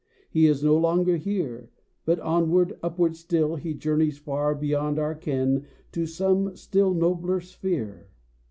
[0.31, 1.69] He is no longer here,
[2.05, 8.09] But onward, upward still, he journeys far Beyond our ken to some still nobler sphere.